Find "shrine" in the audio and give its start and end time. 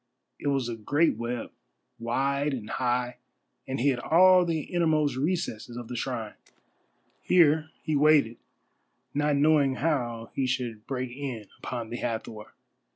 5.95-6.33